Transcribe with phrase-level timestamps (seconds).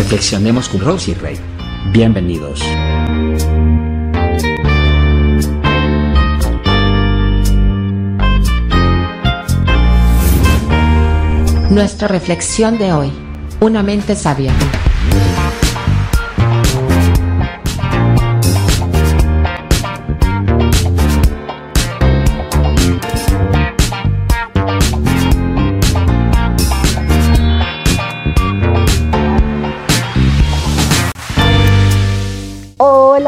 [0.00, 1.36] Reflexionemos con Rosy Rey.
[1.92, 2.62] Bienvenidos.
[11.68, 13.12] Nuestra reflexión de hoy.
[13.60, 14.54] Una mente sabia.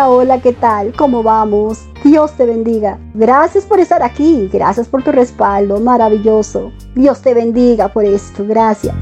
[0.05, 0.93] Hola, ¿qué tal?
[0.97, 1.87] ¿Cómo vamos?
[2.03, 2.99] Dios te bendiga.
[3.15, 6.73] Gracias por estar aquí, gracias por tu respaldo, maravilloso.
[6.97, 8.97] Dios te bendiga por esto, gracias.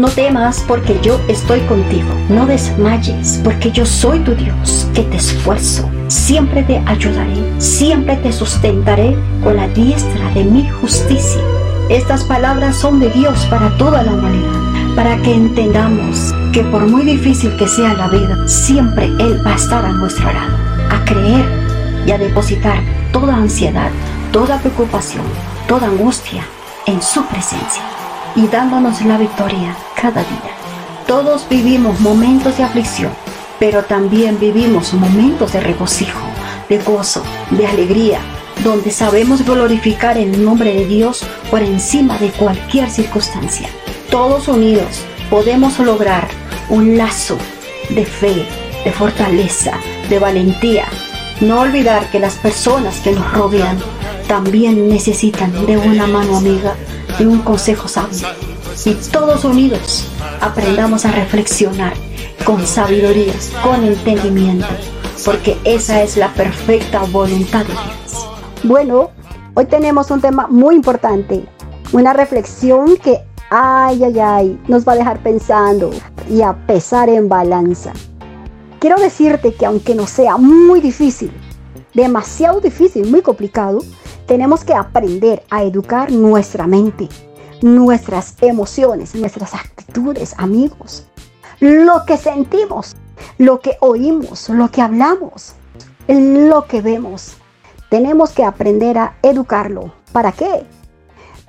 [0.00, 2.08] No temas porque yo estoy contigo.
[2.30, 5.90] No desmayes porque yo soy tu Dios, que te esfuerzo.
[6.08, 11.42] Siempre te ayudaré, siempre te sustentaré con la diestra de mi justicia.
[11.90, 17.04] Estas palabras son de Dios para toda la humanidad, para que entendamos que por muy
[17.04, 20.56] difícil que sea la vida, siempre Él va a estar a nuestro lado,
[20.90, 21.44] a creer
[22.06, 22.80] y a depositar
[23.12, 23.90] toda ansiedad,
[24.32, 25.26] toda preocupación,
[25.68, 26.42] toda angustia
[26.86, 27.99] en su presencia
[28.36, 30.54] y dándonos la victoria cada día.
[31.06, 33.12] Todos vivimos momentos de aflicción,
[33.58, 36.20] pero también vivimos momentos de regocijo,
[36.68, 38.20] de gozo, de alegría,
[38.62, 43.68] donde sabemos glorificar el nombre de Dios por encima de cualquier circunstancia.
[44.10, 46.28] Todos unidos podemos lograr
[46.68, 47.38] un lazo
[47.90, 48.46] de fe,
[48.84, 49.72] de fortaleza,
[50.08, 50.86] de valentía.
[51.40, 53.78] No olvidar que las personas que nos rodean
[54.30, 56.76] también necesitan de una mano amiga
[57.18, 58.28] y un consejo sabio.
[58.84, 60.06] Y todos unidos
[60.40, 61.94] aprendamos a reflexionar
[62.44, 64.68] con sabiduría, con entendimiento,
[65.24, 68.28] porque esa es la perfecta voluntad de Dios.
[68.62, 69.10] Bueno,
[69.54, 71.44] hoy tenemos un tema muy importante,
[71.90, 73.18] una reflexión que,
[73.50, 75.90] ay, ay, ay, nos va a dejar pensando
[76.30, 77.92] y a pesar en balanza.
[78.78, 81.32] Quiero decirte que aunque no sea muy difícil,
[81.94, 83.80] demasiado difícil, muy complicado,
[84.30, 87.08] tenemos que aprender a educar nuestra mente,
[87.62, 91.04] nuestras emociones, nuestras actitudes, amigos,
[91.58, 92.94] lo que sentimos,
[93.38, 95.54] lo que oímos, lo que hablamos,
[96.06, 97.38] lo que vemos.
[97.88, 99.92] Tenemos que aprender a educarlo.
[100.12, 100.64] ¿Para qué?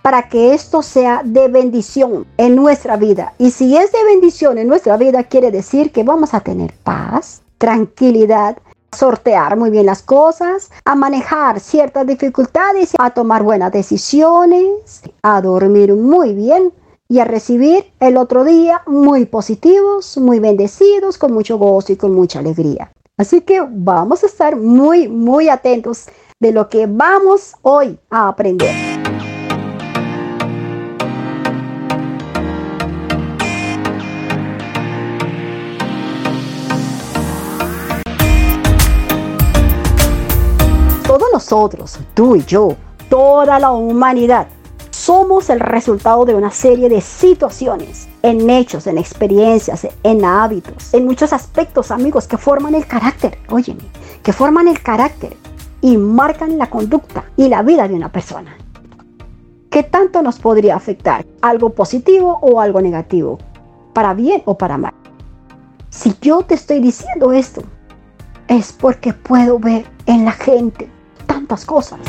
[0.01, 3.35] Para que esto sea de bendición en nuestra vida.
[3.37, 7.43] Y si es de bendición en nuestra vida, quiere decir que vamos a tener paz,
[7.59, 8.57] tranquilidad,
[8.95, 15.93] sortear muy bien las cosas, a manejar ciertas dificultades, a tomar buenas decisiones, a dormir
[15.93, 16.73] muy bien
[17.07, 22.13] y a recibir el otro día muy positivos, muy bendecidos, con mucho gozo y con
[22.13, 22.91] mucha alegría.
[23.17, 26.07] Así que vamos a estar muy, muy atentos
[26.39, 28.90] de lo que vamos hoy a aprender.
[41.51, 42.77] Nosotros, tú y yo,
[43.09, 44.47] toda la humanidad,
[44.89, 51.05] somos el resultado de una serie de situaciones, en hechos, en experiencias, en hábitos, en
[51.05, 53.83] muchos aspectos, amigos, que forman el carácter, óyeme,
[54.23, 55.35] que forman el carácter
[55.81, 58.55] y marcan la conducta y la vida de una persona.
[59.69, 61.25] ¿Qué tanto nos podría afectar?
[61.41, 63.39] ¿Algo positivo o algo negativo?
[63.91, 64.93] ¿Para bien o para mal?
[65.89, 67.61] Si yo te estoy diciendo esto,
[68.47, 70.89] es porque puedo ver en la gente
[71.51, 71.99] tantas cosas.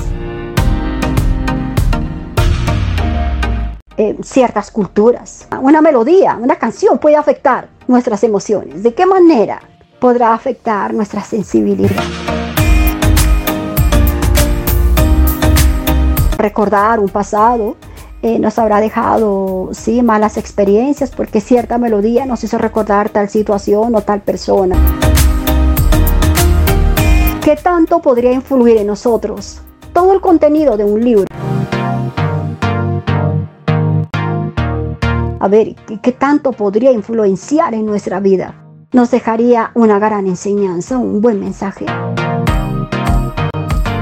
[3.96, 5.48] Eh, ciertas culturas.
[5.60, 8.84] Una melodía, una canción puede afectar nuestras emociones.
[8.84, 9.60] ¿De qué manera
[10.00, 12.04] podrá afectar nuestra sensibilidad?
[16.38, 17.76] Recordar un pasado
[18.22, 23.96] eh, nos habrá dejado sí, malas experiencias porque cierta melodía nos hizo recordar tal situación
[23.96, 24.76] o tal persona.
[27.42, 29.62] ¿Qué tanto podría influir en nosotros
[29.92, 31.24] todo el contenido de un libro?
[35.40, 38.54] A ver, ¿qué tanto podría influenciar en nuestra vida?
[38.92, 41.84] Nos dejaría una gran enseñanza, un buen mensaje.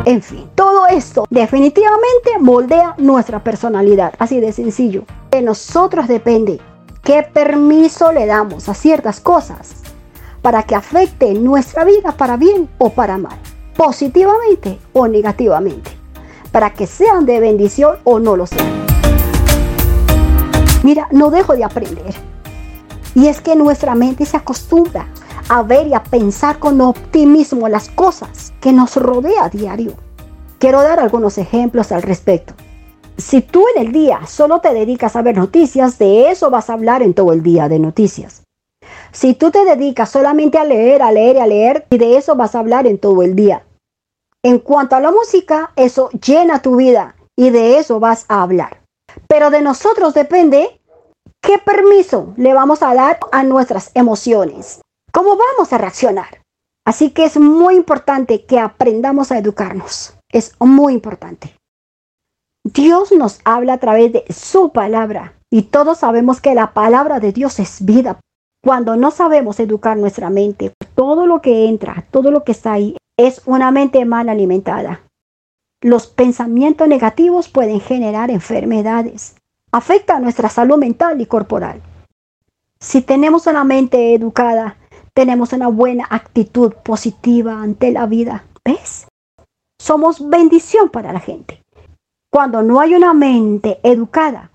[0.05, 5.05] En fin, todo esto definitivamente moldea nuestra personalidad, así de sencillo.
[5.31, 6.61] De nosotros depende
[7.03, 9.80] qué permiso le damos a ciertas cosas
[10.43, 13.39] para que afecte nuestra vida para bien o para mal,
[13.77, 15.91] positivamente o negativamente,
[16.53, 18.87] para que sean de bendición o no lo sean.
[20.83, 22.15] Mira, no dejo de aprender.
[23.15, 25.07] Y es que nuestra mente se acostumbra
[25.49, 29.95] a ver y a pensar con optimismo las cosas que nos rodea a diario.
[30.59, 32.55] Quiero dar algunos ejemplos al respecto.
[33.17, 36.75] Si tú en el día solo te dedicas a ver noticias, de eso vas a
[36.75, 38.43] hablar en todo el día de noticias.
[39.13, 42.37] Si tú te dedicas solamente a leer, a leer y a leer, y de eso
[42.37, 43.65] vas a hablar en todo el día.
[44.43, 48.81] En cuanto a la música, eso llena tu vida y de eso vas a hablar.
[49.29, 50.81] Pero de nosotros depende
[51.43, 54.81] qué permiso le vamos a dar a nuestras emociones.
[55.13, 56.43] ¿Cómo vamos a reaccionar?
[56.87, 60.15] Así que es muy importante que aprendamos a educarnos.
[60.33, 61.55] Es muy importante.
[62.65, 67.33] Dios nos habla a través de su palabra y todos sabemos que la palabra de
[67.33, 68.21] Dios es vida.
[68.63, 72.97] Cuando no sabemos educar nuestra mente, todo lo que entra, todo lo que está ahí,
[73.17, 75.01] es una mente mal alimentada.
[75.83, 79.37] Los pensamientos negativos pueden generar enfermedades.
[79.73, 81.81] Afecta nuestra salud mental y corporal.
[82.79, 84.77] Si tenemos una mente educada,
[85.15, 88.45] tenemos una buena actitud positiva ante la vida.
[88.65, 89.07] ¿Ves?
[89.81, 91.63] Somos bendición para la gente.
[92.31, 94.50] Cuando no hay una mente educada,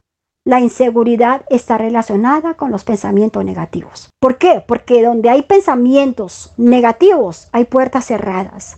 [0.46, 4.10] la inseguridad está relacionada con los pensamientos negativos.
[4.20, 4.64] ¿Por qué?
[4.66, 8.78] Porque donde hay pensamientos negativos hay puertas cerradas.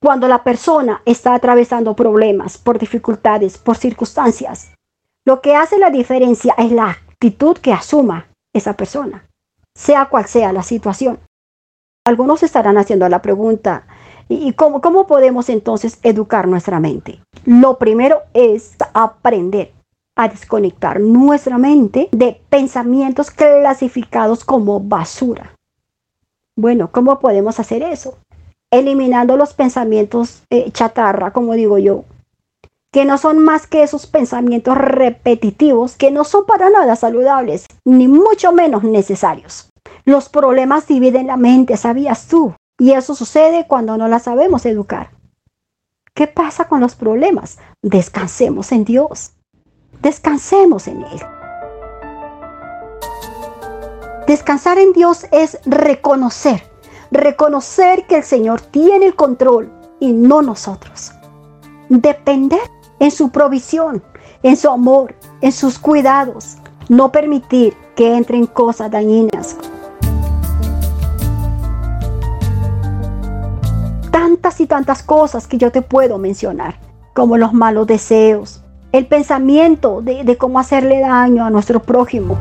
[0.00, 4.72] Cuando la persona está atravesando problemas, por dificultades, por circunstancias,
[5.24, 9.28] lo que hace la diferencia es la actitud que asuma esa persona
[9.78, 11.20] sea cual sea la situación.
[12.04, 13.86] Algunos estarán haciendo la pregunta,
[14.28, 17.22] ¿y cómo, cómo podemos entonces educar nuestra mente?
[17.44, 19.72] Lo primero es aprender
[20.18, 25.54] a desconectar nuestra mente de pensamientos clasificados como basura.
[26.56, 28.18] Bueno, ¿cómo podemos hacer eso?
[28.72, 32.04] Eliminando los pensamientos eh, chatarra, como digo yo,
[32.90, 38.08] que no son más que esos pensamientos repetitivos que no son para nada saludables, ni
[38.08, 39.70] mucho menos necesarios.
[40.04, 42.54] Los problemas dividen la mente, ¿sabías tú?
[42.76, 45.10] Y eso sucede cuando no la sabemos educar.
[46.12, 47.60] ¿Qué pasa con los problemas?
[47.82, 49.37] Descansemos en Dios.
[50.02, 51.20] Descansemos en Él.
[54.26, 56.62] Descansar en Dios es reconocer,
[57.10, 61.12] reconocer que el Señor tiene el control y no nosotros.
[61.88, 62.60] Depender
[63.00, 64.02] en su provisión,
[64.42, 66.58] en su amor, en sus cuidados.
[66.88, 69.56] No permitir que entren cosas dañinas
[74.28, 76.78] tantas y tantas cosas que yo te puedo mencionar,
[77.14, 78.62] como los malos deseos,
[78.92, 82.38] el pensamiento de, cómo hacerle daño a nuestro prójimo.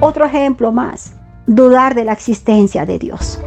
[0.00, 1.14] Otro ejemplo más,
[1.46, 3.38] dudar de la existencia de Dios.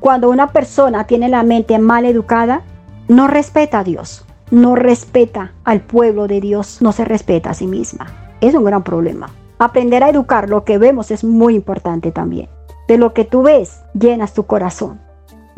[0.00, 2.62] Cuando una persona tiene la mente mal educada,
[3.08, 7.66] no respeta a Dios, no respeta al pueblo de Dios, no se respeta a sí
[7.66, 8.06] misma.
[8.40, 9.30] Es un gran problema.
[9.58, 12.48] Aprender a educar lo que vemos es muy importante también.
[12.88, 15.00] De lo que tú ves, llenas tu corazón.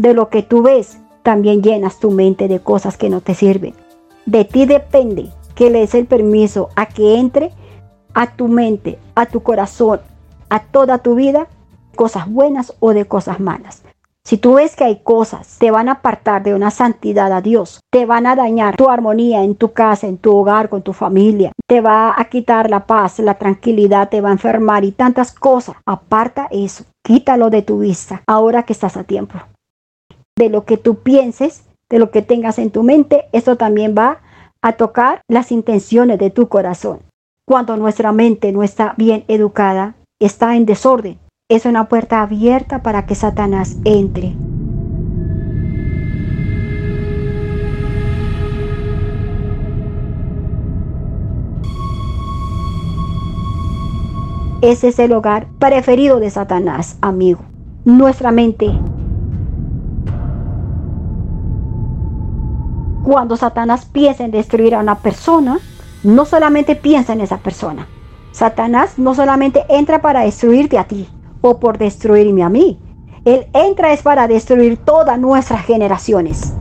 [0.03, 3.73] De lo que tú ves, también llenas tu mente de cosas que no te sirven.
[4.27, 7.53] De ti depende que le des el permiso a que entre
[8.13, 10.01] a tu mente, a tu corazón,
[10.51, 11.47] a toda tu vida,
[11.95, 13.85] cosas buenas o de cosas malas.
[14.25, 17.79] Si tú ves que hay cosas, te van a apartar de una santidad a Dios,
[17.93, 21.53] te van a dañar tu armonía en tu casa, en tu hogar, con tu familia,
[21.69, 25.77] te va a quitar la paz, la tranquilidad, te va a enfermar y tantas cosas.
[25.87, 29.39] Aparta eso, quítalo de tu vista ahora que estás a tiempo.
[30.43, 34.23] De lo que tú pienses, de lo que tengas en tu mente, eso también va
[34.61, 36.99] a tocar las intenciones de tu corazón.
[37.47, 43.07] Cuando nuestra mente no está bien educada, está en desorden, es una puerta abierta para
[43.07, 44.35] que Satanás entre.
[54.61, 57.43] Ese es el hogar preferido de Satanás, amigo.
[57.85, 58.73] Nuestra mente.
[63.03, 65.59] Cuando Satanás piensa en destruir a una persona,
[66.05, 67.89] no solamente piensa en esa persona.
[68.31, 71.09] Satanás no solamente entra para destruirte a ti,
[71.41, 72.79] o por destruirme a mí.
[73.25, 76.55] Él entra es para destruir todas nuestras generaciones.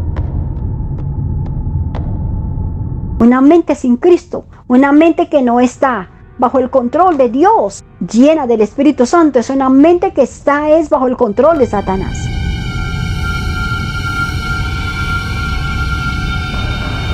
[3.19, 8.47] Una mente sin Cristo, una mente que no está bajo el control de Dios, llena
[8.47, 12.40] del Espíritu Santo, es una mente que está es bajo el control de Satanás.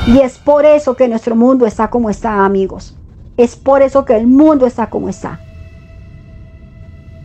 [0.08, 2.96] Y es por eso que nuestro mundo está como está, amigos.
[3.36, 5.42] Es por eso que el mundo está como está.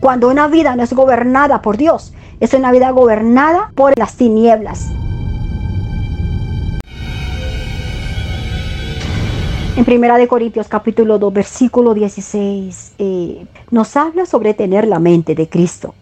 [0.01, 4.91] Cuando una vida no es gobernada por Dios, es una vida gobernada por las tinieblas.
[9.77, 15.37] En Primera de Corintios capítulo 2 versículo 16 eh, nos habla sobre tener la mente
[15.37, 15.95] de Cristo.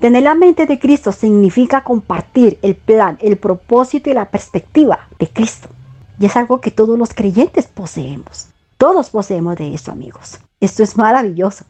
[0.00, 5.28] Tener la mente de Cristo significa compartir el plan, el propósito y la perspectiva de
[5.28, 5.68] Cristo.
[6.18, 8.48] Y es algo que todos los creyentes poseemos.
[8.78, 10.40] Todos poseemos de eso, amigos.
[10.58, 11.66] Esto es maravilloso.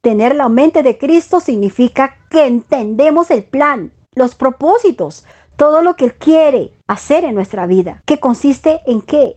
[0.00, 5.24] Tener la mente de Cristo significa que entendemos el plan, los propósitos,
[5.54, 9.36] todo lo que Él quiere hacer en nuestra vida, que consiste en qué?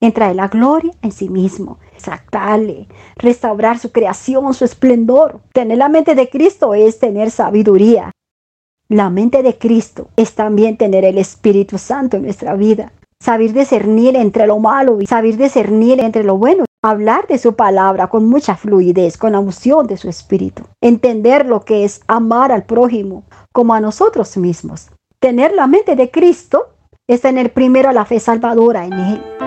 [0.00, 5.40] En traer la gloria en sí mismo, sacarle, restaurar su creación, su esplendor.
[5.52, 8.10] Tener la mente de Cristo es tener sabiduría.
[8.88, 12.92] La mente de Cristo es también tener el Espíritu Santo en nuestra vida.
[13.20, 16.64] Saber discernir entre lo malo y saber discernir entre lo bueno.
[16.84, 20.62] Hablar de su palabra con mucha fluidez, con la unción de su espíritu.
[20.80, 24.90] Entender lo que es amar al prójimo como a nosotros mismos.
[25.18, 26.76] Tener la mente de Cristo
[27.08, 29.45] es tener primero la fe salvadora en Él.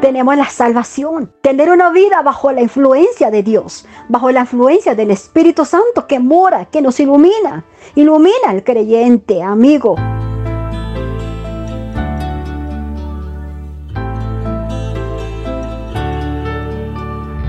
[0.00, 5.10] Tenemos la salvación, tener una vida bajo la influencia de Dios, bajo la influencia del
[5.10, 7.64] Espíritu Santo que mora, que nos ilumina,
[7.94, 9.96] ilumina al creyente, amigo.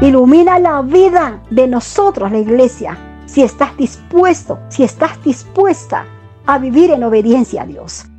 [0.01, 6.05] Ilumina la vida de nosotros, la iglesia, si estás dispuesto, si estás dispuesta
[6.47, 8.10] a vivir en obediencia a Dios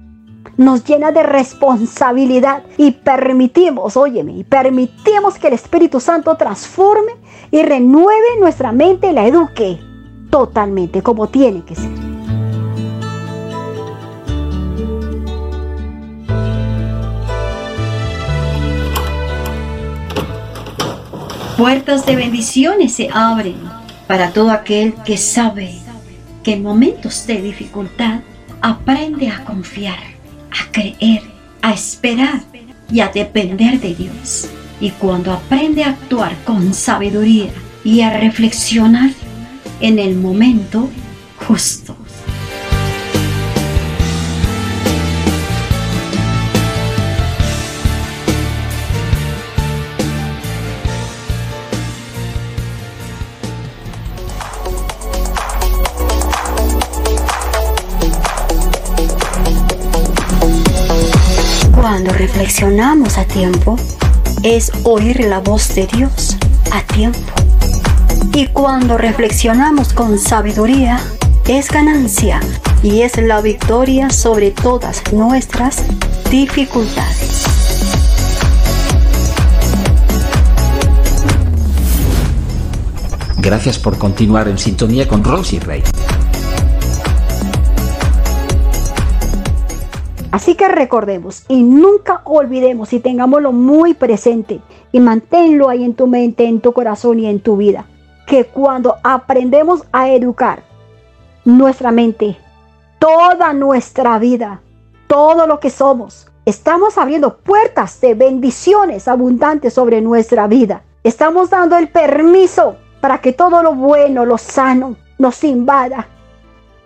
[0.57, 7.13] nos llena de responsabilidad y permitimos, óyeme, y permitimos que el Espíritu Santo transforme
[7.51, 9.79] y renueve nuestra mente y la eduque
[10.31, 11.91] totalmente como tiene que ser.
[21.57, 23.57] Puertas de bendiciones se abren
[24.09, 25.75] para todo aquel que sabe
[26.43, 28.21] que en momentos de dificultad
[28.63, 30.22] aprende a confiar
[30.53, 31.23] a creer,
[31.63, 32.43] a esperar
[32.91, 34.49] y a depender de Dios.
[34.81, 37.51] Y cuando aprende a actuar con sabiduría
[37.85, 39.11] y a reflexionar
[39.81, 40.89] en el momento
[41.47, 41.97] justo.
[61.93, 63.77] Cuando reflexionamos a tiempo,
[64.43, 66.39] es oír la voz de Dios
[66.71, 67.19] a tiempo.
[68.33, 70.99] Y cuando reflexionamos con sabiduría,
[71.47, 72.41] es ganancia
[72.83, 75.85] y es la victoria sobre todas nuestras
[76.31, 77.45] dificultades.
[83.37, 85.83] Gracias por continuar en sintonía con Rosy Rey.
[90.33, 96.07] Así que recordemos y nunca olvidemos y tengámoslo muy presente y manténlo ahí en tu
[96.07, 97.85] mente, en tu corazón y en tu vida.
[98.27, 100.62] Que cuando aprendemos a educar
[101.45, 102.39] nuestra mente,
[102.99, 104.62] toda nuestra vida,
[105.07, 110.83] todo lo que somos, estamos abriendo puertas de bendiciones abundantes sobre nuestra vida.
[111.05, 116.09] Estamos dando el permiso para que todo lo bueno, lo sano, nos invada,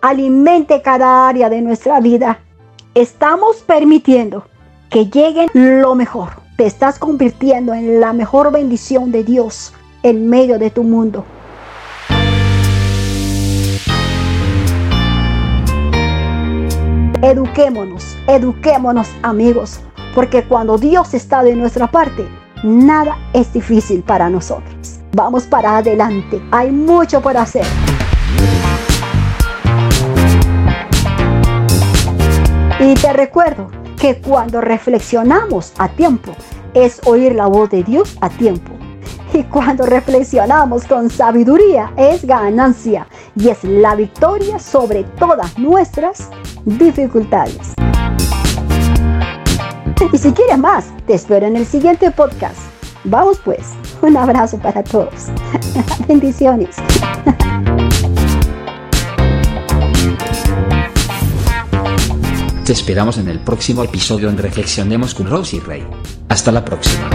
[0.00, 2.40] alimente cada área de nuestra vida
[2.96, 4.46] estamos permitiendo
[4.88, 6.30] que lleguen lo mejor.
[6.56, 11.22] Te estás convirtiendo en la mejor bendición de Dios en medio de tu mundo.
[17.20, 19.80] Eduquémonos, eduquémonos amigos,
[20.14, 22.26] porque cuando Dios está de nuestra parte,
[22.62, 25.00] nada es difícil para nosotros.
[25.12, 27.66] Vamos para adelante, hay mucho por hacer.
[32.78, 33.68] Y te recuerdo
[33.98, 36.32] que cuando reflexionamos a tiempo
[36.74, 38.72] es oír la voz de Dios a tiempo.
[39.32, 46.28] Y cuando reflexionamos con sabiduría es ganancia y es la victoria sobre todas nuestras
[46.66, 47.72] dificultades.
[50.12, 52.58] Y si quieres más, te espero en el siguiente podcast.
[53.04, 55.28] Vamos pues, un abrazo para todos.
[56.08, 56.76] Bendiciones.
[62.66, 65.86] Te esperamos en el próximo episodio en Reflexionemos con Rosy Rey.
[66.28, 67.08] Hasta la próxima.